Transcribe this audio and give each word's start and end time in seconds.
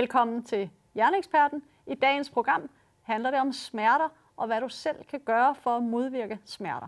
Velkommen 0.00 0.42
til 0.42 0.70
Hjerneeksperten. 0.94 1.62
I 1.86 1.94
dagens 1.94 2.30
program 2.30 2.70
handler 3.02 3.30
det 3.30 3.40
om 3.40 3.52
smerter 3.52 4.08
og 4.36 4.46
hvad 4.46 4.60
du 4.60 4.68
selv 4.68 5.04
kan 5.04 5.20
gøre 5.20 5.54
for 5.54 5.76
at 5.76 5.82
modvirke 5.82 6.38
smerter. 6.44 6.86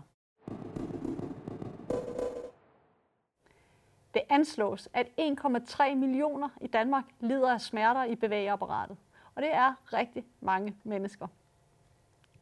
Det 4.13 4.21
anslås, 4.29 4.89
at 4.93 5.07
1,3 5.19 5.95
millioner 5.95 6.49
i 6.61 6.67
Danmark 6.67 7.03
lider 7.19 7.53
af 7.53 7.61
smerter 7.61 8.03
i 8.03 8.15
bevægeapparatet. 8.15 8.97
Og 9.35 9.41
det 9.41 9.53
er 9.53 9.73
rigtig 9.93 10.25
mange 10.41 10.77
mennesker. 10.83 11.27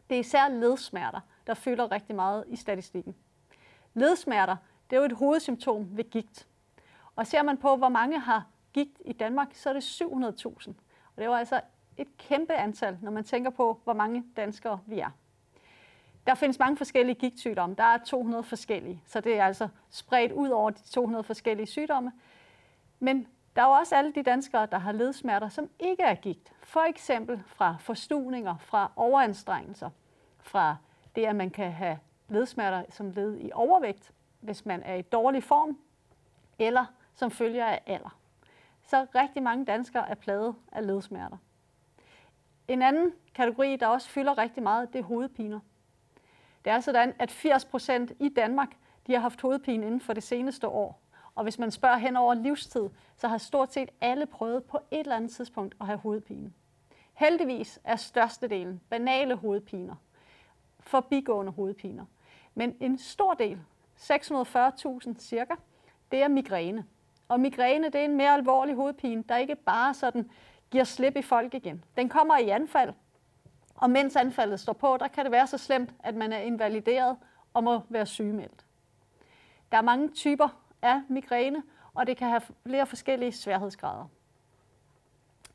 Det 0.10 0.16
er 0.16 0.20
især 0.20 0.48
ledsmerter, 0.48 1.20
der 1.48 1.54
fylder 1.54 1.92
rigtig 1.92 2.16
meget 2.16 2.44
i 2.48 2.56
statistikken. 2.56 3.16
Ledsmerter, 3.94 4.56
det 4.90 4.96
er 4.96 5.00
jo 5.00 5.06
et 5.06 5.18
hovedsymptom 5.18 5.98
ved 5.98 6.10
gigt. 6.10 6.48
Og 7.16 7.28
ser 7.28 7.44
man 7.44 7.58
på, 7.58 7.76
hvor 7.76 7.90
mange 7.90 8.20
har 8.20 8.46
gigt 8.74 9.02
i 9.06 9.14
Danmark, 9.14 9.48
så 9.54 9.70
er 9.70 9.74
det 9.74 10.02
700.000. 10.02 10.70
Og 11.16 11.18
det 11.18 11.26
er 11.26 11.32
altså 11.32 11.62
et 11.98 12.18
kæmpe 12.18 12.54
antal, 12.54 12.98
når 13.02 13.12
man 13.12 13.24
tænker 13.24 13.50
på, 13.50 13.82
hvor 13.84 13.94
mange 13.94 14.24
danskere 14.38 14.80
vi 14.86 15.00
er. 15.00 15.10
Der 16.28 16.36
findes 16.36 16.60
mange 16.60 16.78
forskellige 16.78 17.16
gigtsygdomme. 17.16 17.76
Der 17.76 17.84
er 17.84 17.98
200 17.98 18.44
forskellige, 18.44 19.02
så 19.06 19.22
det 19.22 19.40
er 19.40 19.46
altså 19.46 19.68
spredt 19.90 20.32
ud 20.32 20.50
over 20.50 20.70
de 20.70 20.82
200 20.84 21.24
forskellige 21.24 21.68
sygdomme. 21.68 22.12
Men 23.00 23.28
der 23.56 23.62
er 23.62 23.66
jo 23.66 23.72
også 23.72 23.96
alle 23.96 24.14
de 24.14 24.24
danskere, 24.24 24.66
der 24.72 24.78
har 24.78 24.92
ledsmerter, 24.92 25.50
som 25.50 25.70
ikke 25.80 26.04
er 26.04 26.16
gigt. 26.16 26.54
For 26.64 26.80
eksempel 26.80 27.44
fra 27.46 27.76
forstuninger, 27.80 28.58
fra 28.58 28.92
overanstrengelser, 28.96 29.90
fra 30.40 30.78
det, 31.16 31.26
at 31.26 31.36
man 31.36 31.50
kan 31.50 31.72
have 31.72 32.00
ledsmerter 32.30 32.84
som 32.90 33.12
led 33.12 33.38
i 33.40 33.52
overvægt, 33.54 34.12
hvis 34.40 34.66
man 34.66 34.84
er 34.84 34.96
i 34.96 35.02
dårlig 35.02 35.44
form, 35.44 35.80
eller 36.60 36.86
som 37.14 37.32
følger 37.32 37.66
af 37.66 37.82
alder. 37.86 38.21
Så 38.88 39.06
rigtig 39.16 39.44
mange 39.44 39.66
danskere 39.66 40.10
er 40.10 40.16
plaget 40.16 40.56
af 40.72 40.88
ledsmerter. 40.88 41.38
En 42.68 42.82
anden 42.82 43.14
kategori, 43.36 43.76
der 43.76 43.88
også 43.88 44.10
fylder 44.10 44.38
rigtig 44.38 44.64
meget, 44.64 44.94
det 44.94 45.00
er 45.00 45.04
hovedpiner. 45.04 45.60
Det 46.66 46.74
er 46.74 46.80
sådan, 46.80 47.14
at 47.20 47.32
80 47.32 47.66
procent 47.66 48.12
i 48.20 48.30
Danmark 48.30 48.70
de 49.08 49.14
har 49.14 49.20
haft 49.20 49.42
hovedpine 49.42 49.86
inden 49.86 50.02
for 50.02 50.14
det 50.14 50.24
seneste 50.24 50.68
år. 50.68 51.02
Og 51.36 51.44
hvis 51.44 51.60
man 51.60 51.72
spørger 51.72 51.98
hen 51.98 52.16
over 52.16 52.34
livstid, 52.34 52.90
så 53.16 53.28
har 53.28 53.38
stort 53.38 53.74
set 53.74 53.90
alle 54.02 54.26
prøvet 54.26 54.64
på 54.64 54.80
et 54.92 55.00
eller 55.00 55.16
andet 55.16 55.32
tidspunkt 55.32 55.76
at 55.82 55.86
have 55.86 55.98
hovedpine. 55.98 56.54
Heldigvis 57.14 57.80
er 57.84 57.96
størstedelen 57.96 58.82
banale 58.90 59.36
hovedpiner, 59.36 59.96
forbigående 60.80 61.52
hovedpiner. 61.52 62.06
Men 62.54 62.78
en 62.80 62.98
stor 62.98 63.34
del, 63.34 63.62
640.000 63.98 65.20
cirka, 65.20 65.54
det 66.12 66.24
er 66.24 66.28
migræne. 66.28 66.86
Og 67.32 67.40
migræne 67.40 67.86
det 67.86 67.96
er 67.96 68.06
en 68.06 68.18
mere 68.18 68.34
alvorlig 68.34 68.76
hovedpine, 68.76 69.24
der 69.30 69.38
ikke 69.38 69.56
bare 69.56 69.94
sådan 69.94 70.30
giver 70.72 70.84
slip 70.84 71.18
i 71.18 71.22
folk 71.22 71.54
igen. 71.54 71.84
Den 71.98 72.10
kommer 72.10 72.38
i 72.38 72.50
anfald, 72.50 72.94
og 73.76 73.90
mens 73.90 74.16
anfaldet 74.16 74.60
står 74.60 74.74
på, 74.74 74.98
der 75.00 75.08
kan 75.08 75.24
det 75.24 75.32
være 75.32 75.48
så 75.48 75.58
slemt, 75.58 75.94
at 76.00 76.16
man 76.16 76.34
er 76.34 76.38
invalideret 76.38 77.18
og 77.54 77.64
må 77.64 77.82
være 77.90 78.06
sygemeldt. 78.06 78.66
Der 79.72 79.78
er 79.78 79.82
mange 79.82 80.10
typer 80.10 80.48
af 80.82 81.02
migræne, 81.08 81.64
og 81.94 82.08
det 82.08 82.18
kan 82.18 82.30
have 82.30 82.42
flere 82.66 82.86
forskellige 82.86 83.32
sværhedsgrader. 83.32 84.06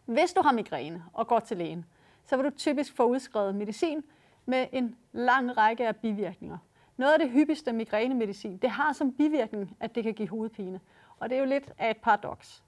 Hvis 0.05 0.33
du 0.33 0.43
har 0.43 0.53
migræne 0.53 1.05
og 1.13 1.27
går 1.27 1.41
til 1.41 1.57
lægen, 1.57 1.85
så 2.25 2.37
vil 2.37 2.45
du 2.45 2.51
typisk 2.51 2.97
få 2.97 3.05
udskrevet 3.05 3.55
medicin 3.55 4.03
med 4.47 4.67
en 4.73 4.97
lang 5.13 5.57
række 5.57 5.89
af 5.89 5.97
bivirkninger. 5.97 6.59
Noget 6.97 7.13
af 7.13 7.19
det 7.19 7.31
hyppigste 7.31 7.73
migrænemedicin, 7.73 8.57
det 8.57 8.71
har 8.71 8.93
som 8.93 9.13
bivirkning, 9.13 9.77
at 9.81 9.95
det 9.95 10.05
kan 10.05 10.15
give 10.15 10.29
hovedpine. 10.29 10.81
Og 11.21 11.31
det 11.31 11.37
er 11.37 11.41
jo 11.41 11.47
lidt 11.47 11.73
af 11.79 11.91
et 11.91 11.97
paradoks. 11.97 12.63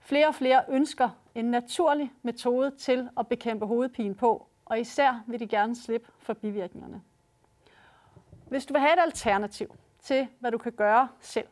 Flere 0.00 0.28
og 0.28 0.34
flere 0.34 0.64
ønsker 0.68 1.08
en 1.34 1.44
naturlig 1.44 2.12
metode 2.22 2.70
til 2.70 3.08
at 3.18 3.26
bekæmpe 3.28 3.66
hovedpine 3.66 4.14
på, 4.14 4.46
og 4.64 4.80
især 4.80 5.24
vil 5.26 5.40
de 5.40 5.46
gerne 5.46 5.76
slippe 5.76 6.12
for 6.18 6.32
bivirkningerne. 6.34 7.02
Hvis 8.48 8.66
du 8.66 8.74
vil 8.74 8.80
have 8.80 8.92
et 8.92 9.02
alternativ 9.02 9.74
til, 10.00 10.28
hvad 10.40 10.50
du 10.50 10.58
kan 10.58 10.72
gøre 10.72 11.08
selv, 11.20 11.48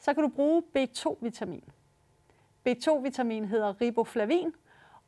så 0.00 0.14
kan 0.14 0.22
du 0.22 0.28
bruge 0.28 0.62
B2-vitamin. 0.78 1.64
B2-vitamin 2.68 3.44
hedder 3.44 3.80
riboflavin, 3.80 4.52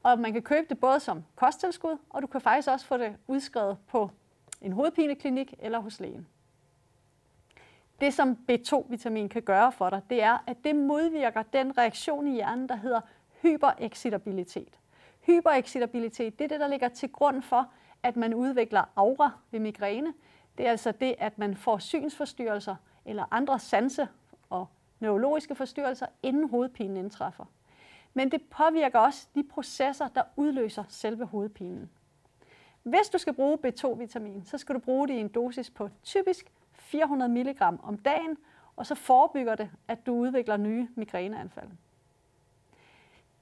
og 0.02 0.18
man 0.18 0.32
kan 0.32 0.42
købe 0.42 0.66
det 0.68 0.80
både 0.80 1.00
som 1.00 1.24
kosttilskud, 1.36 1.98
og 2.10 2.22
du 2.22 2.26
kan 2.26 2.40
faktisk 2.40 2.68
også 2.68 2.86
få 2.86 2.96
det 2.96 3.16
udskrevet 3.26 3.78
på 3.88 4.10
en 4.60 4.72
hovedpineklinik 4.72 5.54
eller 5.58 5.78
hos 5.78 6.00
lægen. 6.00 6.26
Det, 8.00 8.14
som 8.14 8.38
B2-vitamin 8.50 9.28
kan 9.28 9.42
gøre 9.42 9.72
for 9.72 9.90
dig, 9.90 10.02
det 10.10 10.22
er, 10.22 10.44
at 10.46 10.56
det 10.64 10.76
modvirker 10.76 11.42
den 11.42 11.78
reaktion 11.78 12.26
i 12.26 12.34
hjernen, 12.34 12.68
der 12.68 12.76
hedder 12.76 13.00
hyperexcitabilitet. 13.42 14.78
Hyperexcitabilitet, 15.20 16.38
det 16.38 16.44
er 16.44 16.48
det, 16.48 16.60
der 16.60 16.68
ligger 16.68 16.88
til 16.88 17.12
grund 17.12 17.42
for, 17.42 17.70
at 18.02 18.16
man 18.16 18.34
udvikler 18.34 18.84
aura 18.96 19.30
ved 19.50 19.60
migræne. 19.60 20.14
Det 20.58 20.66
er 20.66 20.70
altså 20.70 20.92
det, 20.92 21.14
at 21.18 21.38
man 21.38 21.56
får 21.56 21.78
synsforstyrrelser 21.78 22.76
eller 23.04 23.24
andre 23.30 23.58
sanse- 23.58 24.08
og 24.50 24.66
neurologiske 25.00 25.54
forstyrrelser, 25.54 26.06
inden 26.22 26.48
hovedpinen 26.48 26.96
indtræffer. 26.96 27.44
Men 28.14 28.30
det 28.30 28.42
påvirker 28.50 28.98
også 28.98 29.28
de 29.34 29.42
processer, 29.42 30.08
der 30.08 30.22
udløser 30.36 30.84
selve 30.88 31.24
hovedpinen. 31.24 31.90
Hvis 32.82 33.08
du 33.12 33.18
skal 33.18 33.32
bruge 33.32 33.58
B2-vitamin, 33.66 34.44
så 34.44 34.58
skal 34.58 34.74
du 34.74 34.80
bruge 34.80 35.08
det 35.08 35.14
i 35.14 35.20
en 35.20 35.28
dosis 35.28 35.70
på 35.70 35.88
typisk 36.02 36.52
400 36.88 37.28
mg 37.30 37.62
om 37.62 37.98
dagen, 37.98 38.36
og 38.76 38.86
så 38.86 38.94
forebygger 38.94 39.54
det, 39.54 39.70
at 39.88 40.06
du 40.06 40.12
udvikler 40.14 40.56
nye 40.56 40.88
migræneanfald. 40.94 41.68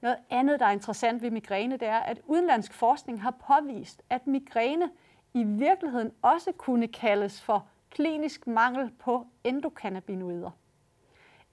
Noget 0.01 0.17
andet, 0.29 0.59
der 0.59 0.65
er 0.65 0.71
interessant 0.71 1.21
ved 1.21 1.31
migræne, 1.31 1.77
det 1.77 1.87
er, 1.87 1.99
at 1.99 2.21
udenlandsk 2.25 2.73
forskning 2.73 3.21
har 3.21 3.31
påvist, 3.31 4.01
at 4.09 4.27
migræne 4.27 4.89
i 5.33 5.43
virkeligheden 5.43 6.11
også 6.21 6.51
kunne 6.51 6.87
kaldes 6.87 7.41
for 7.41 7.67
klinisk 7.89 8.47
mangel 8.47 8.91
på 8.99 9.27
endokannabinoider. 9.43 10.51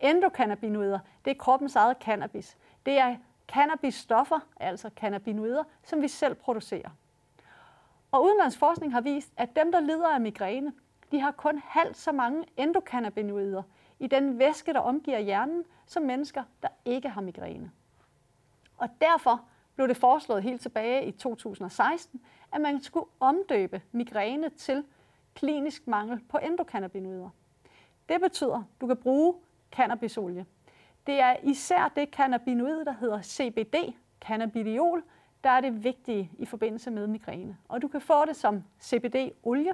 Endokannabinoider, 0.00 0.98
det 1.24 1.30
er 1.30 1.34
kroppens 1.34 1.76
eget 1.76 1.96
cannabis. 2.00 2.56
Det 2.86 2.98
er 2.98 3.16
cannabisstoffer, 3.48 4.40
altså 4.60 4.90
cannabinoider, 4.96 5.64
som 5.82 6.02
vi 6.02 6.08
selv 6.08 6.34
producerer. 6.34 6.90
Og 8.12 8.24
udenlands 8.24 8.56
forskning 8.56 8.92
har 8.92 9.00
vist, 9.00 9.32
at 9.36 9.56
dem, 9.56 9.72
der 9.72 9.80
lider 9.80 10.08
af 10.08 10.20
migræne, 10.20 10.72
de 11.14 11.20
har 11.20 11.30
kun 11.30 11.62
halvt 11.64 11.96
så 11.96 12.12
mange 12.12 12.44
endokannabinoider 12.56 13.62
i 13.98 14.06
den 14.06 14.38
væske, 14.38 14.72
der 14.72 14.80
omgiver 14.80 15.18
hjernen, 15.18 15.64
som 15.86 16.02
mennesker, 16.02 16.42
der 16.62 16.68
ikke 16.84 17.08
har 17.08 17.20
migræne. 17.20 17.70
Og 18.76 18.88
derfor 19.00 19.44
blev 19.74 19.88
det 19.88 19.96
foreslået 19.96 20.42
helt 20.42 20.60
tilbage 20.60 21.06
i 21.06 21.10
2016, 21.10 22.20
at 22.52 22.60
man 22.60 22.80
skulle 22.80 23.06
omdøbe 23.20 23.82
migræne 23.92 24.48
til 24.48 24.84
klinisk 25.34 25.86
mangel 25.86 26.20
på 26.28 26.38
endokannabinoider. 26.38 27.30
Det 28.08 28.20
betyder, 28.20 28.56
at 28.56 28.80
du 28.80 28.86
kan 28.86 28.96
bruge 28.96 29.34
cannabisolie. 29.72 30.46
Det 31.06 31.20
er 31.20 31.36
især 31.42 31.92
det 31.96 32.08
cannabinoid, 32.08 32.84
der 32.84 32.94
hedder 33.00 33.22
CBD, 33.22 33.94
cannabidiol, 34.20 35.02
der 35.44 35.50
er 35.50 35.60
det 35.60 35.84
vigtige 35.84 36.30
i 36.38 36.46
forbindelse 36.46 36.90
med 36.90 37.06
migræne. 37.06 37.56
Og 37.68 37.82
du 37.82 37.88
kan 37.88 38.00
få 38.00 38.24
det 38.24 38.36
som 38.36 38.64
CBD-olie, 38.82 39.72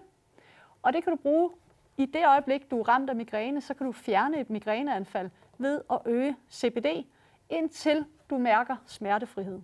og 0.82 0.92
det 0.92 1.04
kan 1.04 1.10
du 1.10 1.16
bruge 1.16 1.50
i 1.96 2.06
det 2.06 2.26
øjeblik, 2.26 2.70
du 2.70 2.80
er 2.80 2.88
ramt 2.88 3.10
af 3.10 3.16
migræne, 3.16 3.60
så 3.60 3.74
kan 3.74 3.86
du 3.86 3.92
fjerne 3.92 4.40
et 4.40 4.50
migræneanfald 4.50 5.30
ved 5.58 5.80
at 5.90 5.98
øge 6.06 6.36
CBD, 6.52 7.04
indtil 7.50 8.04
du 8.30 8.38
mærker 8.38 8.76
smertefrihed. 8.86 9.60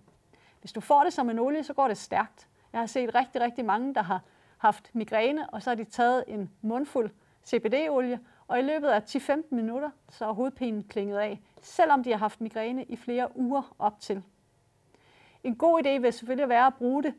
Hvis 0.59 0.73
du 0.73 0.81
får 0.81 1.03
det 1.03 1.13
som 1.13 1.29
en 1.29 1.39
olie, 1.39 1.63
så 1.63 1.73
går 1.73 1.87
det 1.87 1.97
stærkt. 1.97 2.47
Jeg 2.73 2.81
har 2.81 2.85
set 2.85 3.15
rigtig, 3.15 3.41
rigtig 3.41 3.65
mange, 3.65 3.93
der 3.93 4.01
har 4.01 4.21
haft 4.57 4.95
migræne, 4.95 5.49
og 5.49 5.63
så 5.63 5.69
har 5.69 5.75
de 5.75 5.83
taget 5.83 6.23
en 6.27 6.49
mundfuld 6.61 7.09
CBD-olie, 7.45 8.19
og 8.47 8.59
i 8.59 8.61
løbet 8.61 8.87
af 8.87 8.99
10-15 8.99 9.33
minutter, 9.49 9.89
så 10.09 10.25
er 10.25 10.33
hovedpinen 10.33 10.83
klinget 10.83 11.17
af, 11.17 11.41
selvom 11.61 12.03
de 12.03 12.11
har 12.11 12.17
haft 12.17 12.41
migræne 12.41 12.83
i 12.83 12.95
flere 12.95 13.37
uger 13.37 13.75
op 13.79 13.99
til. 13.99 14.23
En 15.43 15.55
god 15.55 15.85
idé 15.85 15.89
vil 15.89 16.13
selvfølgelig 16.13 16.49
være 16.49 16.67
at 16.67 16.73
bruge 16.73 17.03
det 17.03 17.13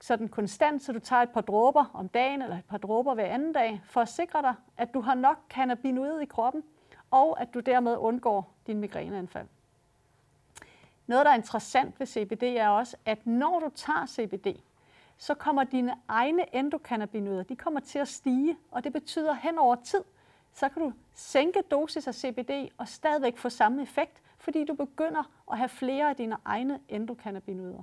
sådan 0.00 0.28
konstant, 0.28 0.82
så 0.82 0.92
du 0.92 0.98
tager 0.98 1.22
et 1.22 1.30
par 1.30 1.40
dråber 1.40 1.84
om 1.94 2.08
dagen 2.08 2.42
eller 2.42 2.58
et 2.58 2.64
par 2.64 2.78
dråber 2.78 3.14
hver 3.14 3.26
anden 3.26 3.52
dag, 3.52 3.82
for 3.84 4.00
at 4.00 4.08
sikre 4.08 4.42
dig, 4.42 4.54
at 4.76 4.94
du 4.94 5.00
har 5.00 5.14
nok 5.14 5.36
cannabinoid 5.50 6.20
i 6.20 6.24
kroppen, 6.24 6.62
og 7.10 7.40
at 7.40 7.54
du 7.54 7.60
dermed 7.60 7.96
undgår 7.96 8.54
din 8.66 8.80
migræneanfald. 8.80 9.46
Noget, 11.06 11.26
der 11.26 11.32
er 11.32 11.36
interessant 11.36 12.00
ved 12.00 12.06
CBD, 12.06 12.42
er 12.42 12.68
også, 12.68 12.96
at 13.04 13.26
når 13.26 13.60
du 13.60 13.70
tager 13.74 14.06
CBD, 14.06 14.60
så 15.16 15.34
kommer 15.34 15.64
dine 15.64 15.94
egne 16.08 16.54
endokannabinoider, 16.56 17.42
de 17.42 17.56
kommer 17.56 17.80
til 17.80 17.98
at 17.98 18.08
stige, 18.08 18.56
og 18.70 18.84
det 18.84 18.92
betyder 18.92 19.34
hen 19.34 19.58
over 19.58 19.74
tid, 19.74 20.04
så 20.52 20.68
kan 20.68 20.82
du 20.82 20.92
sænke 21.14 21.62
dosis 21.70 22.06
af 22.06 22.14
CBD 22.14 22.68
og 22.78 22.88
stadigvæk 22.88 23.38
få 23.38 23.48
samme 23.48 23.82
effekt, 23.82 24.22
fordi 24.38 24.64
du 24.64 24.74
begynder 24.74 25.30
at 25.52 25.58
have 25.58 25.68
flere 25.68 26.08
af 26.08 26.16
dine 26.16 26.36
egne 26.44 26.80
endokannabinoider. 26.88 27.82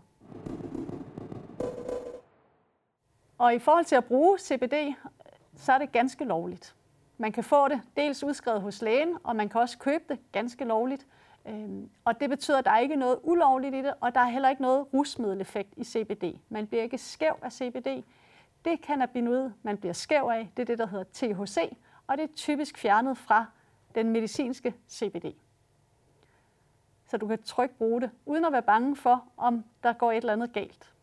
Og 3.41 3.55
i 3.55 3.59
forhold 3.59 3.85
til 3.85 3.95
at 3.95 4.05
bruge 4.05 4.39
CBD, 4.39 4.93
så 5.55 5.73
er 5.73 5.77
det 5.77 5.91
ganske 5.91 6.25
lovligt. 6.25 6.75
Man 7.17 7.31
kan 7.31 7.43
få 7.43 7.67
det 7.67 7.81
dels 7.97 8.23
udskrevet 8.23 8.61
hos 8.61 8.81
lægen, 8.81 9.17
og 9.23 9.35
man 9.35 9.49
kan 9.49 9.61
også 9.61 9.77
købe 9.77 10.03
det 10.09 10.19
ganske 10.31 10.65
lovligt 10.65 11.07
øhm, 11.45 11.89
og 12.05 12.19
det 12.19 12.29
betyder, 12.29 12.57
at 12.57 12.65
der 12.65 12.71
er 12.71 12.79
ikke 12.79 12.95
noget 12.95 13.19
ulovligt 13.23 13.75
i 13.75 13.77
det, 13.77 13.93
og 14.01 14.15
der 14.15 14.21
er 14.21 14.25
heller 14.29 14.49
ikke 14.49 14.61
noget 14.61 14.93
rusmiddeleffekt 14.93 15.73
i 15.77 15.83
CBD. 15.83 16.39
Man 16.49 16.67
bliver 16.67 16.83
ikke 16.83 16.97
skæv 16.97 17.39
af 17.41 17.51
CBD. 17.51 18.03
Det 18.65 18.79
cannabinoid, 18.83 19.49
man 19.63 19.77
bliver 19.77 19.93
skæv 19.93 20.23
af, 20.23 20.49
det 20.57 20.61
er 20.61 20.65
det, 20.65 20.77
der 20.77 20.87
hedder 20.87 21.05
THC, 21.13 21.77
og 22.07 22.17
det 22.17 22.23
er 22.23 22.33
typisk 22.35 22.77
fjernet 22.77 23.17
fra 23.17 23.45
den 23.95 24.09
medicinske 24.09 24.73
CBD. 24.89 25.35
Så 27.07 27.17
du 27.17 27.27
kan 27.27 27.43
trygt 27.43 27.77
bruge 27.77 28.01
det, 28.01 28.09
uden 28.25 28.45
at 28.45 28.51
være 28.51 28.61
bange 28.61 28.95
for, 28.95 29.23
om 29.37 29.63
der 29.83 29.93
går 29.93 30.11
et 30.11 30.17
eller 30.17 30.33
andet 30.33 30.53
galt. 30.53 30.93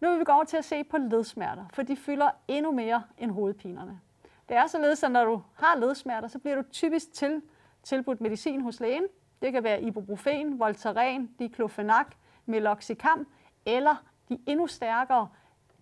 Nu 0.00 0.10
vil 0.10 0.18
vi 0.18 0.24
gå 0.24 0.32
over 0.32 0.44
til 0.44 0.56
at 0.56 0.64
se 0.64 0.84
på 0.84 0.98
ledsmerter, 0.98 1.64
for 1.72 1.82
de 1.82 1.96
fylder 1.96 2.30
endnu 2.48 2.72
mere 2.72 3.02
end 3.18 3.30
hovedpinerne. 3.30 4.00
Det 4.48 4.56
er 4.56 4.66
således, 4.66 5.02
at 5.02 5.10
når 5.10 5.24
du 5.24 5.42
har 5.54 5.76
ledsmerter, 5.76 6.28
så 6.28 6.38
bliver 6.38 6.56
du 6.56 6.62
typisk 6.70 7.12
til, 7.12 7.42
tilbudt 7.82 8.20
medicin 8.20 8.60
hos 8.60 8.80
lægen. 8.80 9.04
Det 9.42 9.52
kan 9.52 9.64
være 9.64 9.82
ibuprofen, 9.82 10.58
Voltaren, 10.58 11.30
diclofenac, 11.38 12.06
meloxicam, 12.46 13.26
eller 13.66 14.04
de 14.28 14.38
endnu 14.46 14.66
stærkere, 14.66 15.28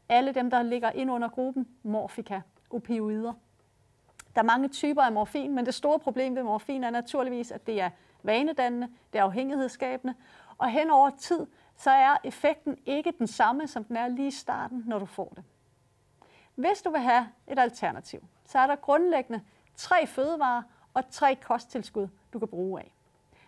alle 0.08 0.34
dem, 0.34 0.50
der 0.50 0.62
ligger 0.62 0.90
ind 0.90 1.10
under 1.10 1.28
gruppen 1.28 1.68
morfika, 1.82 2.40
opioider. 2.70 3.32
Der 4.34 4.40
er 4.40 4.46
mange 4.46 4.68
typer 4.68 5.02
af 5.02 5.12
morfin, 5.12 5.54
men 5.54 5.66
det 5.66 5.74
store 5.74 5.98
problem 5.98 6.36
ved 6.36 6.42
morfin 6.42 6.84
er 6.84 6.90
naturligvis, 6.90 7.50
at 7.50 7.66
det 7.66 7.80
er 7.80 7.90
vanedannende, 8.22 8.88
det 9.12 9.18
er 9.18 9.24
afhængighedsskabende, 9.24 10.14
og 10.58 10.70
hen 10.70 10.90
over 10.90 11.10
tid, 11.10 11.46
så 11.78 11.90
er 11.90 12.16
effekten 12.24 12.78
ikke 12.86 13.12
den 13.18 13.26
samme, 13.26 13.68
som 13.68 13.84
den 13.84 13.96
er 13.96 14.08
lige 14.08 14.28
i 14.28 14.30
starten, 14.30 14.84
når 14.86 14.98
du 14.98 15.06
får 15.06 15.32
det. 15.36 15.44
Hvis 16.54 16.82
du 16.82 16.90
vil 16.90 17.00
have 17.00 17.28
et 17.46 17.58
alternativ, 17.58 18.24
så 18.44 18.58
er 18.58 18.66
der 18.66 18.76
grundlæggende 18.76 19.40
tre 19.76 20.06
fødevarer 20.06 20.62
og 20.94 21.10
tre 21.10 21.34
kosttilskud, 21.34 22.08
du 22.32 22.38
kan 22.38 22.48
bruge 22.48 22.80
af. 22.80 22.92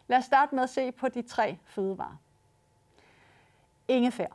Lad 0.09 0.19
os 0.19 0.25
starte 0.25 0.55
med 0.55 0.63
at 0.63 0.71
se 0.71 0.93
på 0.93 1.09
de 1.09 1.23
tre 1.23 1.59
fødevarer. 1.65 2.17
Ingefær. 3.89 4.27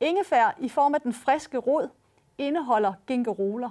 Ingefær 0.00 0.56
i 0.58 0.68
form 0.68 0.94
af 0.94 1.00
den 1.00 1.12
friske 1.12 1.58
rod 1.58 1.88
indeholder 2.38 2.92
gingeroler. 3.06 3.70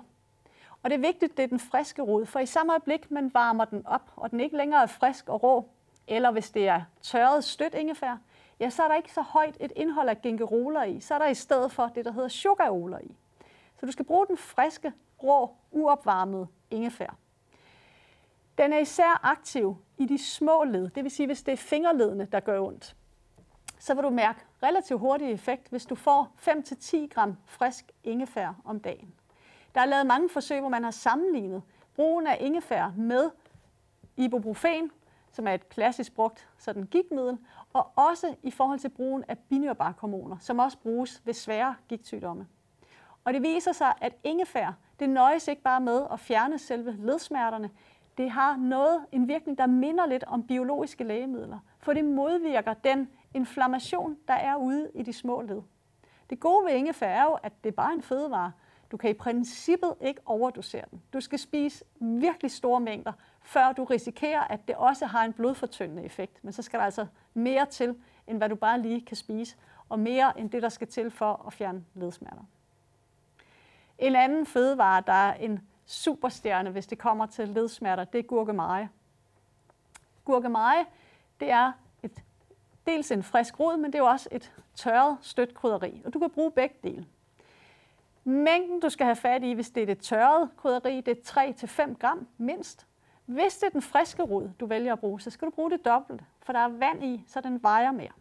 Og 0.84 0.90
det 0.90 0.96
er 0.96 1.00
vigtigt, 1.00 1.38
det 1.38 1.44
er 1.44 1.48
den 1.48 1.60
friske 1.60 2.02
rod, 2.02 2.26
for 2.26 2.40
i 2.40 2.46
samme 2.46 2.74
øjeblik, 2.74 3.12
man 3.12 3.34
varmer 3.34 3.66
den 3.66 3.88
op, 3.88 4.12
og 4.16 4.32
den 4.32 4.40
ikke 4.40 4.58
længere 4.58 4.82
er 4.82 4.88
frisk 4.88 5.30
og 5.30 5.44
rå, 5.44 5.70
eller 6.08 6.32
hvis 6.32 6.52
det 6.52 6.68
er 6.68 6.82
tørret 7.02 7.44
stødt 7.44 7.74
ingefær, 7.74 8.18
ja, 8.62 8.70
så 8.70 8.84
er 8.84 8.88
der 8.88 8.96
ikke 8.96 9.14
så 9.14 9.22
højt 9.22 9.58
et 9.60 9.74
indhold 9.76 10.10
af 10.10 10.22
gingeroler 10.22 10.84
i. 10.84 11.00
Så 11.00 11.14
er 11.14 11.20
der 11.20 11.28
i 11.28 11.34
stedet 11.34 11.72
for 11.72 11.88
det, 11.88 12.06
der 12.06 12.12
hedder 12.12 12.28
sugaroler 12.28 13.00
i. 13.00 13.16
Så 13.80 13.86
du 13.86 13.92
skal 13.92 14.06
bruge 14.06 14.28
den 14.28 14.38
friske, 14.38 14.94
rå, 15.24 15.56
uopvarmede 15.72 16.48
ingefær. 16.72 17.16
Den 18.58 18.74
er 18.74 18.78
især 18.78 19.20
aktiv 19.24 19.78
i 19.98 20.06
de 20.06 20.18
små 20.18 20.64
led, 20.64 20.90
det 20.90 21.04
vil 21.04 21.12
sige, 21.12 21.28
hvis 21.28 21.44
det 21.44 21.52
er 21.52 21.58
fingerledene, 21.58 22.26
der 22.26 22.40
gør 22.40 22.62
ondt. 22.62 22.96
Så 23.80 23.94
vil 23.94 24.04
du 24.04 24.10
mærke 24.10 24.40
relativt 24.64 25.00
hurtig 25.00 25.32
effekt, 25.32 25.70
hvis 25.70 25.86
du 25.86 25.96
får 25.96 26.36
5-10 26.38 27.08
gram 27.08 27.38
frisk 27.46 27.92
ingefær 28.04 28.62
om 28.66 28.80
dagen. 28.80 29.14
Der 29.76 29.82
er 29.82 29.86
lavet 29.86 30.06
mange 30.06 30.30
forsøg, 30.30 30.60
hvor 30.60 30.70
man 30.70 30.84
har 30.84 30.92
sammenlignet 30.92 31.62
brugen 31.96 32.28
af 32.28 32.38
ingefær 32.40 32.94
med 32.98 33.30
ibuprofen, 34.18 34.92
som 35.32 35.48
er 35.48 35.54
et 35.54 35.70
klassisk 35.70 36.16
brugt 36.16 36.50
sådan 36.58 36.84
gigtmiddel, 36.84 37.38
og 37.74 37.92
også 37.96 38.36
i 38.44 38.52
forhold 38.52 38.80
til 38.80 38.90
brugen 38.90 39.24
af 39.28 39.38
binyrbarkhormoner, 39.38 40.38
som 40.40 40.60
også 40.60 40.78
bruges 40.78 41.22
ved 41.26 41.34
svære 41.34 41.76
gigtsygdomme. 41.88 42.48
Og 43.24 43.34
det 43.34 43.42
viser 43.42 43.72
sig, 43.72 43.94
at 44.02 44.14
ingefær, 44.24 44.78
det 45.00 45.10
nøjes 45.10 45.48
ikke 45.48 45.62
bare 45.62 45.82
med 45.82 46.06
at 46.12 46.20
fjerne 46.20 46.60
selve 46.60 46.96
ledsmerterne, 47.00 47.70
det 48.18 48.30
har 48.30 48.58
noget, 48.58 49.06
en 49.12 49.28
virkning, 49.28 49.58
der 49.58 49.68
minder 49.68 50.06
lidt 50.06 50.24
om 50.24 50.48
biologiske 50.48 51.04
lægemidler, 51.04 51.60
for 51.80 51.94
det 51.94 52.06
modvirker 52.06 52.74
den 52.74 53.10
inflammation, 53.34 54.18
der 54.28 54.34
er 54.34 54.56
ude 54.56 54.92
i 54.96 55.04
de 55.04 55.14
små 55.14 55.42
led. 55.42 55.62
Det 56.30 56.40
gode 56.40 56.66
ved 56.66 56.74
ingefær 56.74 57.08
er 57.08 57.24
jo, 57.24 57.38
at 57.44 57.64
det 57.64 57.70
er 57.70 57.76
bare 57.76 57.94
en 57.94 58.02
fødevare. 58.02 58.52
Du 58.92 58.98
kan 58.98 59.10
i 59.10 59.14
princippet 59.14 59.94
ikke 60.02 60.22
overdosere 60.26 60.86
den. 60.92 61.02
Du 61.14 61.20
skal 61.20 61.40
spise 61.40 61.86
virkelig 62.00 62.52
store 62.52 62.80
mængder, 62.80 63.12
før 63.42 63.72
du 63.72 63.84
risikerer, 63.84 64.42
at 64.42 64.68
det 64.68 64.76
også 64.76 65.06
har 65.06 65.24
en 65.24 65.34
blodfortyndende 65.34 66.04
effekt. 66.04 66.44
Men 66.44 66.54
så 66.54 66.62
skal 66.62 66.80
der 66.80 66.86
altså 66.86 67.06
mere 67.34 67.66
til, 67.66 67.96
end 68.28 68.38
hvad 68.38 68.50
du 68.50 68.56
bare 68.56 68.82
lige 68.82 69.02
kan 69.02 69.18
spise, 69.18 69.56
og 69.90 70.00
mere 70.00 70.40
end 70.40 70.50
det, 70.50 70.62
der 70.62 70.70
skal 70.70 70.88
til 70.88 71.12
for 71.12 71.44
at 71.48 71.54
fjerne 71.54 71.84
ledsmerter. 71.94 72.44
En 74.00 74.16
anden 74.16 74.46
fødevare, 74.46 75.04
der 75.08 75.14
er 75.14 75.34
en 75.34 75.60
superstjerne, 75.86 76.70
hvis 76.70 76.88
det 76.88 76.98
kommer 76.98 77.26
til 77.26 77.50
ledsmerter, 77.50 78.04
det 78.04 78.20
er 78.20 78.24
gurkemeje. 78.24 78.90
Gurkemeje, 80.26 80.86
det 81.40 81.52
er 81.52 81.72
et, 82.04 82.24
dels 82.86 83.12
en 83.12 83.24
frisk 83.24 83.60
rod, 83.60 83.78
men 83.78 83.94
det 83.94 84.00
er 84.00 84.04
også 84.04 84.30
et 84.32 84.54
tørret 84.76 85.18
stødt 85.22 85.54
krydderi, 85.54 86.02
og 86.06 86.14
du 86.14 86.20
kan 86.20 86.30
bruge 86.30 86.52
begge 86.52 86.76
dele. 86.84 87.08
Mængden, 88.24 88.80
du 88.80 88.90
skal 88.90 89.06
have 89.06 89.16
fat 89.16 89.44
i, 89.44 89.54
hvis 89.54 89.70
det 89.70 89.84
er 89.84 89.86
det 89.86 90.00
tørrede 90.00 90.50
krydderi, 90.58 91.02
det 91.02 91.18
er 91.18 91.54
3-5 91.88 91.98
gram 92.00 92.28
mindst. 92.38 92.88
Hvis 93.26 93.58
det 93.58 93.64
er 93.68 93.70
den 93.70 93.82
friske 93.82 94.24
rod, 94.24 94.50
du 94.60 94.66
vælger 94.66 94.94
at 94.94 95.00
bruge, 95.00 95.22
så 95.22 95.30
skal 95.30 95.46
du 95.46 95.52
bruge 95.52 95.72
det 95.72 95.86
dobbelt, 95.86 96.24
for 96.42 96.54
der 96.54 96.60
er 96.60 96.68
vand 96.68 97.04
i, 97.04 97.24
så 97.28 97.42
den 97.42 97.64
vejer 97.64 97.92
mere. 97.92 98.12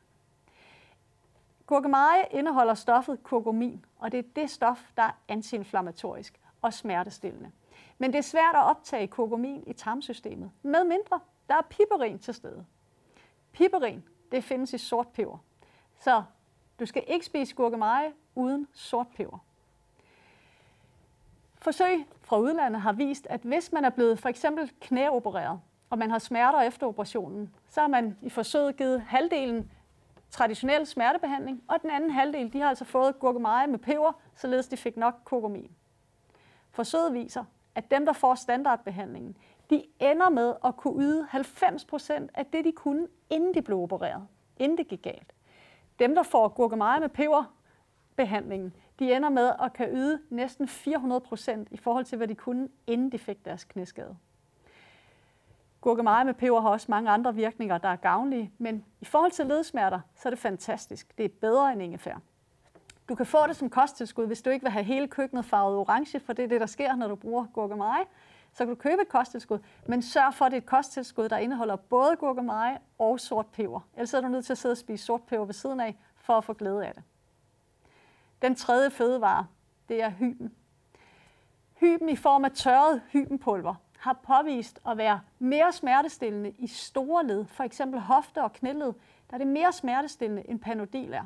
Gurkemeje 1.67 2.25
indeholder 2.31 2.75
stoffet 2.75 3.23
kurkumin, 3.23 3.85
og 3.99 4.12
det 4.12 4.19
er 4.19 4.29
det 4.37 4.50
stof, 4.50 4.91
der 4.97 5.02
er 5.02 5.12
antiinflammatorisk 5.29 6.41
og 6.62 6.75
smertestillende. 6.75 7.50
Men 7.99 8.12
det 8.12 8.19
er 8.19 8.23
svært 8.23 8.55
at 8.55 8.62
optage 8.62 9.06
kurkumin 9.06 9.64
i 9.67 9.73
tarmsystemet, 9.73 10.50
med 10.62 10.85
mindre 10.85 11.20
der 11.49 11.56
er 11.56 11.62
piperin 11.70 12.19
til 12.19 12.35
stede. 12.35 12.67
Piperin, 13.52 14.05
det 14.32 14.44
findes 14.44 14.73
i 14.73 14.79
sort 14.79 15.08
peber. 15.08 15.38
Så 16.00 16.23
du 16.81 16.87
skal 16.87 17.05
ikke 17.06 17.26
spise 17.26 17.55
gurkemeje 17.55 18.12
uden 18.35 18.67
sort 18.73 19.06
peber. 19.08 19.38
Forsøg 21.62 22.07
fra 22.23 22.38
udlandet 22.38 22.81
har 22.81 22.93
vist, 22.93 23.26
at 23.31 23.40
hvis 23.40 23.73
man 23.73 23.85
er 23.85 23.90
blevet 23.90 24.19
for 24.19 24.29
eksempel 24.29 24.71
knæopereret, 24.81 25.61
og 25.90 25.99
man 25.99 26.11
har 26.11 26.19
smerter 26.19 26.61
efter 26.61 26.87
operationen, 26.87 27.55
så 27.69 27.81
har 27.81 27.88
man 27.88 28.17
i 28.23 28.31
forsøget 28.31 28.76
givet 28.76 29.00
halvdelen 29.00 29.71
traditionel 30.31 30.87
smertebehandling, 30.87 31.62
og 31.69 31.83
den 31.83 31.90
anden 31.90 32.11
halvdel 32.11 32.52
de 32.52 32.61
har 32.61 32.69
altså 32.69 32.85
fået 32.85 33.19
gurkemeje 33.19 33.67
med 33.67 33.79
peber, 33.79 34.12
således 34.35 34.69
de 34.69 34.76
fik 34.76 34.97
nok 34.97 35.14
kokomin. 35.25 35.71
Forsøget 36.71 37.14
viser, 37.14 37.45
at 37.75 37.90
dem, 37.90 38.07
der 38.07 38.12
får 38.12 38.35
standardbehandlingen, 38.35 39.37
de 39.71 39.85
ender 40.00 40.29
med 40.29 40.55
at 40.64 40.76
kunne 40.76 41.02
yde 41.05 41.29
90% 41.33 42.29
af 42.35 42.47
det, 42.47 42.64
de 42.64 42.73
kunne, 42.73 43.07
inden 43.31 43.55
de 43.55 43.62
blev 43.62 43.79
opereret, 43.79 44.26
inden 44.57 44.79
det 44.79 44.88
gik 44.88 45.02
galt. 45.02 45.33
Dem, 45.99 46.14
der 46.14 46.23
får 46.23 46.49
gurkemeje 46.49 47.00
med 47.00 47.09
peberbehandlingen, 47.09 48.75
de 49.00 49.16
ender 49.16 49.28
med 49.28 49.52
at 49.62 49.73
kan 49.73 49.88
yde 49.88 50.21
næsten 50.30 50.69
400 50.69 51.21
procent 51.21 51.69
i 51.71 51.76
forhold 51.76 52.04
til, 52.04 52.16
hvad 52.16 52.28
de 52.28 52.35
kunne, 52.35 52.69
inden 52.87 53.12
de 53.12 53.19
fik 53.19 53.45
deres 53.45 53.64
knæskade. 53.64 54.16
Gurkemeje 55.80 56.25
med 56.25 56.35
peber 56.35 56.61
har 56.61 56.69
også 56.69 56.87
mange 56.88 57.11
andre 57.11 57.35
virkninger, 57.35 57.78
der 57.78 57.88
er 57.88 57.97
gavnlige, 57.97 58.52
men 58.59 58.85
i 59.00 59.04
forhold 59.04 59.30
til 59.30 59.47
ledsmerter, 59.47 60.00
så 60.14 60.28
er 60.28 60.30
det 60.30 60.38
fantastisk. 60.38 61.19
Det 61.19 61.25
er 61.25 61.28
bedre 61.40 61.73
end 61.73 61.83
ingefær. 61.83 62.21
Du 63.09 63.14
kan 63.14 63.26
få 63.26 63.47
det 63.47 63.57
som 63.57 63.71
kosttilskud, 63.71 64.26
hvis 64.26 64.42
du 64.42 64.50
ikke 64.50 64.62
vil 64.62 64.73
have 64.73 64.85
hele 64.85 65.09
køkkenet 65.09 65.45
farvet 65.45 65.76
orange, 65.76 66.21
for 66.21 66.33
det 66.33 66.45
er 66.45 66.49
det, 66.49 66.61
der 66.61 66.66
sker, 66.66 66.97
når 66.97 67.09
du 67.09 67.14
bruger 67.14 67.47
gurkemeje. 67.52 68.04
Så 68.52 68.59
kan 68.59 68.69
du 68.69 68.75
købe 68.75 69.02
et 69.02 69.09
kosttilskud, 69.09 69.59
men 69.87 70.02
sørg 70.02 70.35
for, 70.35 70.45
at 70.45 70.52
det 70.52 70.57
er 70.57 70.61
et 70.61 70.66
kosttilskud, 70.66 71.28
der 71.28 71.37
indeholder 71.37 71.76
både 71.76 72.16
gurkemeje 72.16 72.78
og 72.99 73.21
sort 73.21 73.47
peber. 73.47 73.80
Ellers 73.95 74.14
er 74.14 74.21
du 74.21 74.28
nødt 74.28 74.45
til 74.45 74.52
at 74.52 74.59
sidde 74.59 74.73
og 74.73 74.76
spise 74.76 75.04
sort 75.04 75.23
peber 75.23 75.45
ved 75.45 75.54
siden 75.54 75.80
af, 75.80 75.97
for 76.16 76.33
at 76.33 76.45
få 76.45 76.52
glæde 76.52 76.87
af 76.87 76.95
det. 76.95 77.02
Den 78.42 78.54
tredje 78.54 78.90
fødevare, 78.90 79.47
det 79.88 80.02
er 80.02 80.11
hyben. 80.11 80.54
Hyben 81.80 82.09
i 82.09 82.16
form 82.16 82.44
af 82.44 82.52
tørret 82.52 83.02
hybenpulver 83.12 83.75
har 83.99 84.12
påvist 84.12 84.78
at 84.87 84.97
være 84.97 85.20
mere 85.38 85.73
smertestillende 85.73 86.54
i 86.59 86.66
store 86.66 87.26
led, 87.26 87.44
for 87.44 87.64
eksempel 87.64 88.00
hofte 88.00 88.42
og 88.42 88.52
knæled, 88.52 88.92
der 89.30 89.35
er 89.35 89.38
det 89.38 89.47
mere 89.47 89.73
smertestillende 89.73 90.50
end 90.50 90.61
Panodil 90.61 91.12
er. 91.12 91.25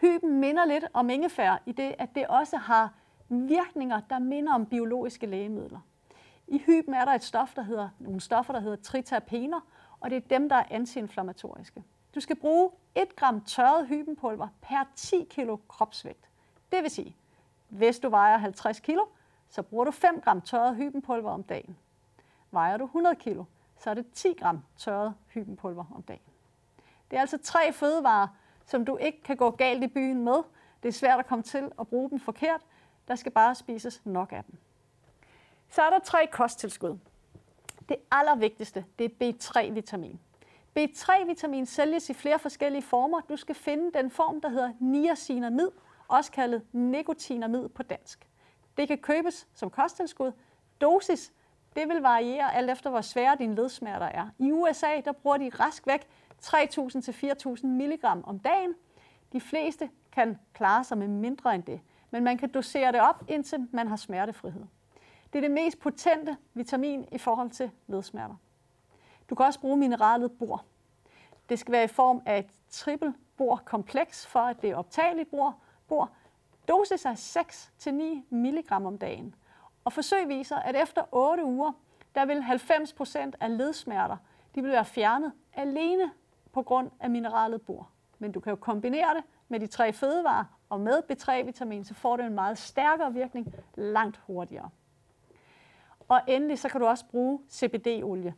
Hyben 0.00 0.40
minder 0.40 0.64
lidt 0.64 0.84
om 0.92 1.10
ingefær 1.10 1.62
i 1.66 1.72
det, 1.72 1.94
at 1.98 2.14
det 2.14 2.26
også 2.26 2.56
har 2.56 2.92
virkninger, 3.28 4.00
der 4.10 4.18
minder 4.18 4.54
om 4.54 4.66
biologiske 4.66 5.26
lægemidler. 5.26 5.80
I 6.46 6.58
hyben 6.58 6.94
er 6.94 7.04
der 7.04 7.12
et 7.12 7.22
stof, 7.22 7.54
der 7.54 7.62
hedder, 7.62 7.88
nogle 7.98 8.20
stoffer, 8.20 8.52
der 8.52 8.60
hedder 8.60 8.76
triterpener, 8.76 9.60
og 10.00 10.10
det 10.10 10.16
er 10.16 10.28
dem, 10.28 10.48
der 10.48 10.56
er 10.56 10.64
antiinflammatoriske. 10.70 11.84
Du 12.14 12.20
skal 12.20 12.36
bruge 12.36 12.70
1 12.94 13.16
gram 13.16 13.40
tørret 13.40 13.86
hybenpulver 13.86 14.48
per 14.62 14.84
10 14.96 15.24
kg 15.30 15.50
kropsvægt. 15.68 16.28
Det 16.72 16.82
vil 16.82 16.90
sige, 16.90 17.16
hvis 17.68 17.98
du 17.98 18.08
vejer 18.08 18.36
50 18.36 18.80
kg, 18.80 18.98
så 19.48 19.62
bruger 19.62 19.84
du 19.84 19.90
5 19.90 20.20
gram 20.20 20.40
tørret 20.40 20.76
hybenpulver 20.76 21.30
om 21.30 21.42
dagen. 21.42 21.76
Vejer 22.50 22.76
du 22.76 22.84
100 22.84 23.16
kg, 23.16 23.40
så 23.78 23.90
er 23.90 23.94
det 23.94 24.06
10 24.12 24.32
gram 24.32 24.64
tørret 24.76 25.14
hybenpulver 25.28 25.84
om 25.94 26.02
dagen. 26.02 26.22
Det 27.10 27.16
er 27.16 27.20
altså 27.20 27.38
tre 27.38 27.72
fødevarer, 27.72 28.28
som 28.66 28.84
du 28.84 28.96
ikke 28.96 29.22
kan 29.22 29.36
gå 29.36 29.50
galt 29.50 29.84
i 29.84 29.88
byen 29.88 30.24
med. 30.24 30.42
Det 30.82 30.88
er 30.88 30.92
svært 30.92 31.18
at 31.18 31.26
komme 31.26 31.42
til 31.42 31.72
at 31.80 31.88
bruge 31.88 32.10
dem 32.10 32.20
forkert. 32.20 32.60
Der 33.08 33.14
skal 33.14 33.32
bare 33.32 33.54
spises 33.54 34.06
nok 34.06 34.32
af 34.32 34.44
dem. 34.44 34.58
Så 35.68 35.82
er 35.82 35.90
der 35.90 35.98
tre 35.98 36.26
kosttilskud. 36.32 36.98
Det 37.88 37.96
allervigtigste, 38.10 38.84
det 38.98 39.04
er 39.04 39.32
B3-vitamin. 39.32 40.18
B3-vitamin 40.78 41.66
sælges 41.66 42.10
i 42.10 42.14
flere 42.14 42.38
forskellige 42.38 42.82
former. 42.82 43.20
Du 43.20 43.36
skal 43.36 43.54
finde 43.54 43.98
den 43.98 44.10
form, 44.10 44.40
der 44.40 44.48
hedder 44.48 44.72
niacinamid, 44.80 45.70
også 46.08 46.32
kaldet 46.32 46.62
nikotinamid 46.72 47.68
på 47.68 47.82
dansk. 47.82 48.28
Det 48.76 48.88
kan 48.88 48.98
købes 48.98 49.48
som 49.54 49.70
kosttilskud. 49.70 50.32
Dosis, 50.80 51.32
det 51.76 51.88
vil 51.88 52.02
variere 52.02 52.54
alt 52.54 52.70
efter, 52.70 52.90
hvor 52.90 53.00
svære 53.00 53.36
dine 53.38 53.54
ledsmerter 53.54 54.06
er. 54.06 54.28
I 54.38 54.52
USA, 54.52 55.00
der 55.04 55.12
bruger 55.12 55.36
de 55.36 55.50
rask 55.60 55.86
væk 55.86 56.08
3.000 56.42 57.00
til 57.00 57.12
4.000 57.12 57.66
mg 57.66 58.04
om 58.04 58.38
dagen. 58.38 58.74
De 59.32 59.40
fleste 59.40 59.90
kan 60.12 60.38
klare 60.52 60.84
sig 60.84 60.98
med 60.98 61.08
mindre 61.08 61.54
end 61.54 61.62
det, 61.62 61.80
men 62.10 62.24
man 62.24 62.38
kan 62.38 62.50
dosere 62.50 62.92
det 62.92 63.00
op, 63.00 63.24
indtil 63.28 63.68
man 63.72 63.88
har 63.88 63.96
smertefrihed. 63.96 64.64
Det 65.32 65.38
er 65.38 65.40
det 65.40 65.50
mest 65.50 65.80
potente 65.80 66.36
vitamin 66.54 67.08
i 67.12 67.18
forhold 67.18 67.50
til 67.50 67.70
ledsmerter. 67.86 68.34
Du 69.30 69.34
kan 69.34 69.46
også 69.46 69.60
bruge 69.60 69.76
mineralet 69.76 70.32
bor. 70.32 70.64
Det 71.48 71.58
skal 71.58 71.72
være 71.72 71.84
i 71.84 71.88
form 71.88 72.22
af 72.26 72.38
et 72.38 72.50
triple 72.70 73.14
bor 73.36 73.62
kompleks, 73.64 74.26
for 74.26 74.40
at 74.40 74.62
det 74.62 74.70
er 74.70 74.76
optageligt 74.76 75.30
bor. 75.30 75.56
bor. 75.88 76.10
Dosis 76.68 77.04
er 77.04 77.42
6-9 78.30 78.34
mg 78.34 78.72
om 78.72 78.98
dagen. 78.98 79.34
Og 79.84 79.92
forsøg 79.92 80.28
viser, 80.28 80.56
at 80.56 80.76
efter 80.76 81.02
8 81.12 81.44
uger, 81.44 81.72
der 82.14 82.24
vil 82.24 82.40
90% 82.40 83.30
af 83.40 83.58
ledsmerter 83.58 84.16
de 84.54 84.62
vil 84.62 84.70
være 84.70 84.84
fjernet 84.84 85.32
alene 85.54 86.10
på 86.52 86.62
grund 86.62 86.90
af 87.00 87.10
mineralet 87.10 87.62
bor. 87.62 87.88
Men 88.18 88.32
du 88.32 88.40
kan 88.40 88.50
jo 88.50 88.56
kombinere 88.56 89.14
det 89.14 89.24
med 89.48 89.60
de 89.60 89.66
tre 89.66 89.92
fødevarer, 89.92 90.44
og 90.68 90.80
med 90.80 91.02
B3-vitamin, 91.10 91.84
så 91.84 91.94
får 91.94 92.16
du 92.16 92.22
en 92.22 92.34
meget 92.34 92.58
stærkere 92.58 93.12
virkning 93.12 93.54
langt 93.74 94.20
hurtigere. 94.26 94.70
Og 96.08 96.20
endelig 96.26 96.58
så 96.58 96.68
kan 96.68 96.80
du 96.80 96.86
også 96.86 97.06
bruge 97.06 97.40
CBD-olie. 97.50 98.34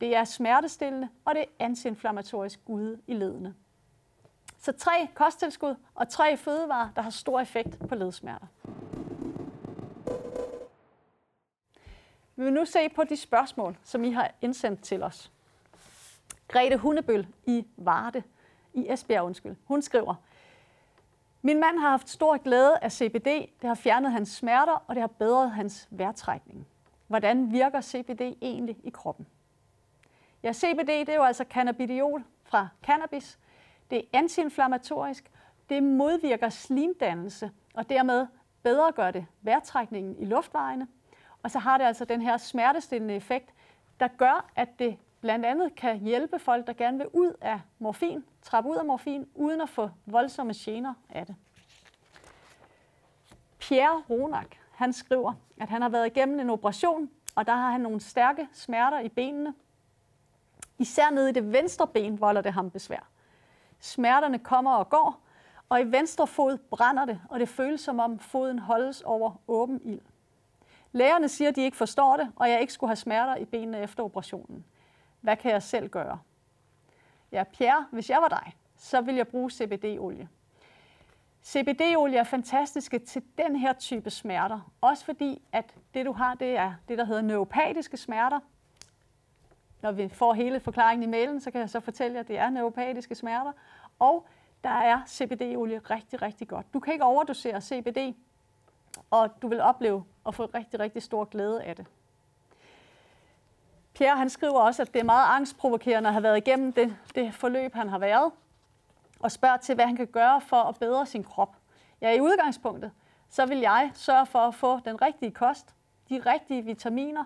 Det 0.00 0.16
er 0.16 0.24
smertestillende, 0.24 1.08
og 1.24 1.34
det 1.34 1.40
er 1.40 1.64
antiinflammatorisk 1.64 2.60
ude 2.66 3.00
i 3.06 3.14
ledene. 3.14 3.54
Så 4.58 4.72
tre 4.72 5.08
kosttilskud 5.14 5.74
og 5.94 6.08
tre 6.08 6.36
fødevarer, 6.36 6.88
der 6.96 7.02
har 7.02 7.10
stor 7.10 7.40
effekt 7.40 7.88
på 7.88 7.94
ledsmerter. 7.94 8.46
Vi 12.36 12.44
vil 12.44 12.52
nu 12.52 12.64
se 12.64 12.88
på 12.88 13.04
de 13.04 13.16
spørgsmål, 13.16 13.78
som 13.82 14.04
I 14.04 14.10
har 14.10 14.30
indsendt 14.40 14.82
til 14.82 15.02
os. 15.02 15.32
Grete 16.48 16.76
Hundebøl 16.76 17.26
i 17.46 17.66
Varde, 17.76 18.22
i 18.74 18.86
Esbjerg, 18.92 19.24
undskyld. 19.24 19.56
Hun 19.64 19.82
skriver, 19.82 20.14
min 21.42 21.60
mand 21.60 21.78
har 21.78 21.90
haft 21.90 22.08
stor 22.08 22.36
glæde 22.36 22.78
af 22.82 22.92
CBD. 22.92 23.26
Det 23.60 23.68
har 23.68 23.74
fjernet 23.74 24.12
hans 24.12 24.28
smerter, 24.28 24.84
og 24.86 24.94
det 24.94 25.00
har 25.00 25.08
bedret 25.08 25.50
hans 25.50 25.88
vejrtrækning. 25.90 26.66
Hvordan 27.06 27.52
virker 27.52 27.80
CBD 27.80 28.20
egentlig 28.42 28.76
i 28.84 28.90
kroppen? 28.90 29.26
Ja, 30.42 30.52
CBD 30.52 30.86
det 30.86 31.08
er 31.08 31.14
jo 31.14 31.22
altså 31.22 31.44
cannabidiol 31.50 32.24
fra 32.44 32.68
cannabis. 32.82 33.38
Det 33.90 33.98
er 33.98 34.02
antiinflammatorisk. 34.12 35.30
Det 35.68 35.82
modvirker 35.82 36.48
slimdannelse, 36.48 37.50
og 37.74 37.88
dermed 37.88 38.26
bedre 38.62 38.92
gør 38.92 39.10
det 39.10 39.26
vejrtrækningen 39.42 40.16
i 40.18 40.24
luftvejene. 40.24 40.86
Og 41.42 41.50
så 41.50 41.58
har 41.58 41.78
det 41.78 41.84
altså 41.84 42.04
den 42.04 42.22
her 42.22 42.36
smertestillende 42.36 43.14
effekt, 43.14 43.54
der 44.00 44.08
gør, 44.08 44.50
at 44.56 44.78
det 44.78 44.98
blandt 45.20 45.46
andet 45.46 45.74
kan 45.74 45.98
hjælpe 45.98 46.38
folk, 46.38 46.66
der 46.66 46.72
gerne 46.72 46.98
vil 46.98 47.08
ud 47.12 47.32
af 47.40 47.60
morfin, 47.78 48.24
trappe 48.42 48.70
ud 48.70 48.76
af 48.76 48.84
morfin, 48.84 49.26
uden 49.34 49.60
at 49.60 49.68
få 49.68 49.90
voldsomme 50.06 50.52
gener 50.56 50.94
af 51.08 51.26
det. 51.26 51.36
Pierre 53.58 54.02
Ronak, 54.10 54.56
han 54.72 54.92
skriver, 54.92 55.32
at 55.60 55.68
han 55.68 55.82
har 55.82 55.88
været 55.88 56.06
igennem 56.06 56.40
en 56.40 56.50
operation, 56.50 57.10
og 57.34 57.46
der 57.46 57.52
har 57.52 57.70
han 57.70 57.80
nogle 57.80 58.00
stærke 58.00 58.48
smerter 58.52 59.00
i 59.00 59.08
benene. 59.08 59.54
Især 60.80 61.10
nede 61.10 61.30
i 61.30 61.32
det 61.32 61.52
venstre 61.52 61.86
ben 61.86 62.20
volder 62.20 62.40
det 62.40 62.52
ham 62.52 62.70
besvær. 62.70 63.08
Smerterne 63.80 64.38
kommer 64.38 64.72
og 64.72 64.88
går, 64.88 65.22
og 65.68 65.80
i 65.80 65.84
venstre 65.84 66.26
fod 66.26 66.58
brænder 66.58 67.04
det, 67.04 67.20
og 67.28 67.40
det 67.40 67.48
føles 67.48 67.80
som 67.80 68.00
om 68.00 68.18
foden 68.18 68.58
holdes 68.58 69.02
over 69.02 69.32
åben 69.48 69.80
ild. 69.84 70.00
Lægerne 70.92 71.28
siger, 71.28 71.48
at 71.48 71.56
de 71.56 71.62
ikke 71.62 71.76
forstår 71.76 72.16
det, 72.16 72.32
og 72.36 72.50
jeg 72.50 72.60
ikke 72.60 72.72
skulle 72.72 72.88
have 72.88 72.96
smerter 72.96 73.36
i 73.36 73.44
benene 73.44 73.80
efter 73.80 74.02
operationen. 74.02 74.64
Hvad 75.20 75.36
kan 75.36 75.52
jeg 75.52 75.62
selv 75.62 75.88
gøre? 75.88 76.18
Ja, 77.32 77.44
Pierre, 77.44 77.86
hvis 77.92 78.10
jeg 78.10 78.18
var 78.22 78.28
dig, 78.28 78.56
så 78.76 79.00
vil 79.00 79.14
jeg 79.14 79.28
bruge 79.28 79.50
CBD-olie. 79.50 80.28
CBD-olie 81.44 82.18
er 82.18 82.24
fantastiske 82.24 82.98
til 82.98 83.22
den 83.38 83.56
her 83.56 83.72
type 83.72 84.10
smerter. 84.10 84.72
Også 84.80 85.04
fordi, 85.04 85.42
at 85.52 85.74
det 85.94 86.06
du 86.06 86.12
har, 86.12 86.34
det 86.34 86.56
er 86.56 86.74
det, 86.88 86.98
der 86.98 87.04
hedder 87.04 87.22
neuropatiske 87.22 87.96
smerter. 87.96 88.40
Når 89.82 89.92
vi 89.92 90.08
får 90.08 90.34
hele 90.34 90.60
forklaringen 90.60 91.08
i 91.08 91.10
mailen, 91.10 91.40
så 91.40 91.50
kan 91.50 91.60
jeg 91.60 91.70
så 91.70 91.80
fortælle 91.80 92.14
jer, 92.14 92.20
at 92.20 92.28
det 92.28 92.38
er 92.38 92.50
neuropatiske 92.50 93.14
smerter. 93.14 93.52
Og 93.98 94.26
der 94.64 94.70
er 94.70 95.00
CBD-olie 95.06 95.78
rigtig, 95.78 96.22
rigtig 96.22 96.48
godt. 96.48 96.74
Du 96.74 96.80
kan 96.80 96.92
ikke 96.92 97.04
overdosere 97.04 97.60
CBD, 97.60 98.14
og 99.10 99.42
du 99.42 99.48
vil 99.48 99.60
opleve 99.60 100.04
at 100.26 100.34
få 100.34 100.44
rigtig, 100.44 100.80
rigtig 100.80 101.02
stor 101.02 101.24
glæde 101.24 101.62
af 101.62 101.76
det. 101.76 101.86
Pierre 103.94 104.16
han 104.16 104.30
skriver 104.30 104.60
også, 104.60 104.82
at 104.82 104.94
det 104.94 105.00
er 105.00 105.04
meget 105.04 105.36
angstprovokerende 105.36 106.08
at 106.08 106.14
have 106.14 106.22
været 106.22 106.36
igennem 106.36 106.72
det, 106.72 106.96
det 107.14 107.34
forløb, 107.34 107.74
han 107.74 107.88
har 107.88 107.98
været, 107.98 108.32
og 109.20 109.32
spørger 109.32 109.56
til, 109.56 109.74
hvad 109.74 109.86
han 109.86 109.96
kan 109.96 110.06
gøre 110.06 110.40
for 110.40 110.56
at 110.56 110.78
bedre 110.78 111.06
sin 111.06 111.24
krop. 111.24 111.56
Ja, 112.00 112.12
i 112.12 112.20
udgangspunktet, 112.20 112.90
så 113.28 113.46
vil 113.46 113.58
jeg 113.58 113.90
sørge 113.94 114.26
for 114.26 114.38
at 114.38 114.54
få 114.54 114.80
den 114.80 115.02
rigtige 115.02 115.30
kost, 115.30 115.74
de 116.08 116.22
rigtige 116.26 116.64
vitaminer, 116.64 117.24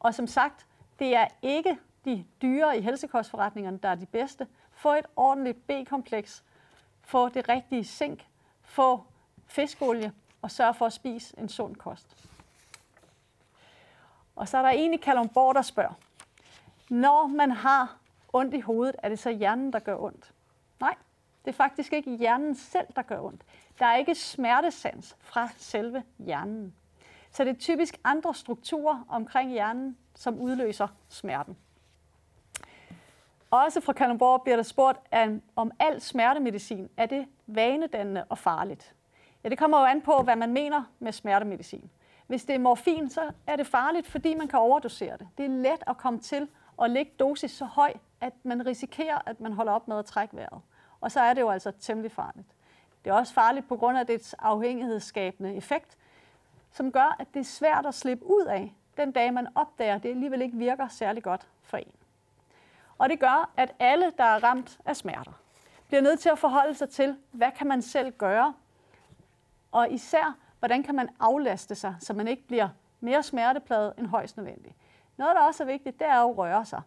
og 0.00 0.14
som 0.14 0.26
sagt, 0.26 0.66
det 0.98 1.16
er 1.16 1.26
ikke 1.42 1.78
de 2.06 2.24
dyre 2.42 2.78
i 2.78 2.80
helsekostforretningerne, 2.80 3.78
der 3.82 3.88
er 3.88 3.94
de 3.94 4.06
bedste. 4.06 4.46
Få 4.70 4.92
et 4.92 5.06
ordentligt 5.16 5.66
B-kompleks, 5.66 6.44
få 7.02 7.28
det 7.28 7.48
rigtige 7.48 7.84
zink, 7.84 8.26
få 8.62 9.04
fiskolie 9.46 10.12
og 10.42 10.50
sørg 10.50 10.76
for 10.76 10.86
at 10.86 10.92
spise 10.92 11.38
en 11.38 11.48
sund 11.48 11.76
kost. 11.76 12.28
Og 14.36 14.48
så 14.48 14.58
er 14.58 14.62
der 14.62 14.68
en 14.68 14.94
i 14.94 14.96
Kalumborg, 14.96 15.54
der 15.54 15.62
spørger, 15.62 15.94
når 16.88 17.26
man 17.26 17.50
har 17.50 17.96
ondt 18.32 18.54
i 18.54 18.60
hovedet, 18.60 18.96
er 18.98 19.08
det 19.08 19.18
så 19.18 19.30
hjernen, 19.30 19.72
der 19.72 19.78
gør 19.78 19.96
ondt? 19.96 20.32
Nej, 20.80 20.94
det 21.44 21.50
er 21.50 21.56
faktisk 21.56 21.92
ikke 21.92 22.16
hjernen 22.16 22.54
selv, 22.54 22.86
der 22.96 23.02
gør 23.02 23.20
ondt. 23.20 23.42
Der 23.78 23.86
er 23.86 23.96
ikke 23.96 24.14
smertesans 24.14 25.16
fra 25.20 25.48
selve 25.56 26.02
hjernen. 26.18 26.74
Så 27.30 27.44
det 27.44 27.50
er 27.50 27.58
typisk 27.58 28.00
andre 28.04 28.34
strukturer 28.34 29.04
omkring 29.08 29.50
hjernen, 29.50 29.96
som 30.14 30.38
udløser 30.38 30.88
smerten. 31.08 31.56
Også 33.50 33.80
fra 33.80 33.92
Kalundborg 33.92 34.42
bliver 34.42 34.56
der 34.56 34.62
spurgt, 34.62 34.98
om 35.56 35.70
al 35.78 36.00
smertemedicin 36.00 36.88
er 36.96 37.06
det 37.06 37.26
vanedannende 37.46 38.24
og 38.28 38.38
farligt. 38.38 38.94
Ja, 39.44 39.48
det 39.48 39.58
kommer 39.58 39.78
jo 39.78 39.84
an 39.84 40.02
på, 40.02 40.22
hvad 40.22 40.36
man 40.36 40.52
mener 40.52 40.82
med 40.98 41.12
smertemedicin. 41.12 41.90
Hvis 42.26 42.44
det 42.44 42.54
er 42.54 42.58
morfin, 42.58 43.10
så 43.10 43.30
er 43.46 43.56
det 43.56 43.66
farligt, 43.66 44.06
fordi 44.06 44.34
man 44.34 44.48
kan 44.48 44.58
overdosere 44.58 45.16
det. 45.16 45.28
Det 45.38 45.44
er 45.44 45.50
let 45.50 45.82
at 45.86 45.96
komme 45.96 46.18
til 46.18 46.48
at 46.82 46.90
lægge 46.90 47.12
dosis 47.18 47.50
så 47.50 47.64
høj, 47.64 47.92
at 48.20 48.32
man 48.42 48.66
risikerer, 48.66 49.18
at 49.26 49.40
man 49.40 49.52
holder 49.52 49.72
op 49.72 49.88
med 49.88 49.98
at 49.98 50.04
trække 50.04 50.36
vejret. 50.36 50.60
Og 51.00 51.12
så 51.12 51.20
er 51.20 51.34
det 51.34 51.40
jo 51.40 51.50
altså 51.50 51.70
temmelig 51.70 52.12
farligt. 52.12 52.48
Det 53.04 53.10
er 53.10 53.14
også 53.14 53.34
farligt 53.34 53.68
på 53.68 53.76
grund 53.76 53.98
af 53.98 54.06
dets 54.06 54.34
afhængighedsskabende 54.34 55.54
effekt, 55.54 55.98
som 56.72 56.92
gør, 56.92 57.16
at 57.18 57.26
det 57.34 57.40
er 57.40 57.44
svært 57.44 57.86
at 57.86 57.94
slippe 57.94 58.24
ud 58.26 58.44
af, 58.44 58.74
den 58.96 59.12
dag 59.12 59.34
man 59.34 59.48
opdager, 59.54 59.94
at 59.94 60.02
det 60.02 60.08
alligevel 60.08 60.42
ikke 60.42 60.56
virker 60.56 60.88
særlig 60.88 61.22
godt 61.22 61.48
for 61.62 61.76
en. 61.76 61.92
Og 62.98 63.08
det 63.08 63.20
gør, 63.20 63.50
at 63.56 63.74
alle, 63.78 64.12
der 64.18 64.24
er 64.24 64.44
ramt 64.44 64.78
af 64.84 64.96
smerter, 64.96 65.32
bliver 65.88 66.00
nødt 66.00 66.20
til 66.20 66.28
at 66.28 66.38
forholde 66.38 66.74
sig 66.74 66.88
til, 66.88 67.16
hvad 67.32 67.50
kan 67.58 67.66
man 67.66 67.82
selv 67.82 68.12
gøre, 68.12 68.54
og 69.72 69.90
især, 69.90 70.36
hvordan 70.58 70.82
kan 70.82 70.94
man 70.94 71.08
aflaste 71.20 71.74
sig, 71.74 71.96
så 72.00 72.12
man 72.14 72.28
ikke 72.28 72.46
bliver 72.46 72.68
mere 73.00 73.22
smertepladet 73.22 73.92
end 73.98 74.06
højst 74.06 74.36
nødvendigt. 74.36 74.74
Noget, 75.16 75.36
der 75.36 75.42
også 75.42 75.62
er 75.62 75.66
vigtigt, 75.66 75.98
det 75.98 76.06
er 76.06 76.20
at 76.20 76.38
røre 76.38 76.64
sig. 76.64 76.82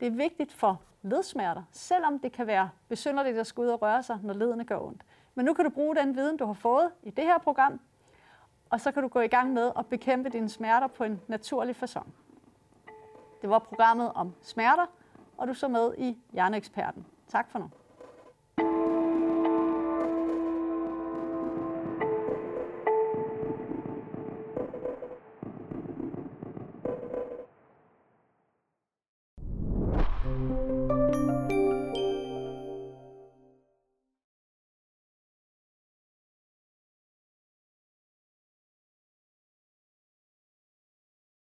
Det 0.00 0.06
er 0.06 0.10
vigtigt 0.10 0.52
for 0.52 0.80
ledsmerter, 1.02 1.62
selvom 1.72 2.18
det 2.18 2.32
kan 2.32 2.46
være 2.46 2.70
besynderligt 2.88 3.38
at 3.38 3.46
skulle 3.46 3.68
ud 3.68 3.72
og 3.72 3.82
røre 3.82 4.02
sig, 4.02 4.18
når 4.22 4.34
ledene 4.34 4.64
gør 4.64 4.78
ondt. 4.78 5.02
Men 5.34 5.46
nu 5.46 5.54
kan 5.54 5.64
du 5.64 5.70
bruge 5.70 5.96
den 5.96 6.16
viden, 6.16 6.36
du 6.36 6.46
har 6.46 6.52
fået 6.52 6.90
i 7.02 7.10
det 7.10 7.24
her 7.24 7.38
program, 7.38 7.80
og 8.70 8.80
så 8.80 8.92
kan 8.92 9.02
du 9.02 9.08
gå 9.08 9.20
i 9.20 9.26
gang 9.26 9.52
med 9.52 9.72
at 9.78 9.86
bekæmpe 9.86 10.28
dine 10.28 10.48
smerter 10.48 10.86
på 10.86 11.04
en 11.04 11.20
naturlig 11.26 11.76
façon. 11.82 12.06
Det 13.42 13.50
var 13.50 13.58
programmet 13.58 14.12
om 14.14 14.34
smerter, 14.42 14.86
og 15.36 15.48
du 15.48 15.54
så 15.54 15.68
med 15.68 15.94
i 15.98 16.18
Hjerneeksperten. 16.32 17.06
Tak 17.28 17.50
for 17.50 17.58
nu. 17.58 17.70